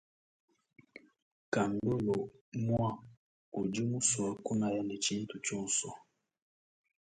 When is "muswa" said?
3.89-4.29